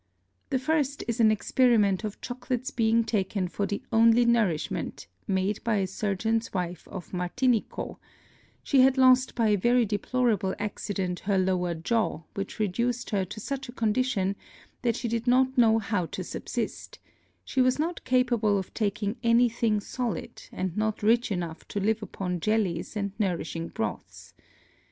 The 0.49 0.57
first 0.57 1.03
is 1.07 1.19
an 1.19 1.31
Experiment 1.31 2.03
of 2.03 2.19
Chocolate's 2.21 2.71
being 2.71 3.03
taken 3.03 3.47
for 3.47 3.67
the 3.67 3.83
only 3.93 4.25
Nourishment, 4.25 5.05
made 5.27 5.63
by 5.63 5.75
a 5.75 5.85
Surgeon's 5.85 6.51
Wife 6.51 6.87
of 6.87 7.11
Martinico: 7.13 7.99
She 8.63 8.79
had 8.81 8.97
lost 8.97 9.35
by 9.35 9.49
a 9.49 9.55
very 9.57 9.85
deplorable 9.85 10.55
Accident 10.57 11.19
her 11.19 11.37
lower 11.37 11.75
Jaw, 11.75 12.23
which 12.33 12.57
reduced 12.57 13.11
her 13.11 13.25
to 13.25 13.39
such 13.39 13.69
a 13.69 13.73
Condition, 13.73 14.35
that 14.81 14.95
she 14.95 15.07
did 15.07 15.27
not 15.27 15.55
know 15.55 15.77
how 15.77 16.07
to 16.07 16.23
subsist; 16.23 16.97
she 17.45 17.61
was 17.61 17.77
not 17.77 18.03
capable 18.03 18.57
of 18.57 18.73
taking 18.73 19.17
any 19.21 19.49
thing 19.49 19.79
solid, 19.79 20.41
and 20.51 20.75
not 20.75 21.03
rich 21.03 21.31
enough 21.31 21.67
to 21.67 21.79
live 21.79 22.01
upon 22.01 22.39
Jellies 22.39 22.95
and 22.97 23.11
nourishing 23.19 23.67
Broths. 23.67 24.33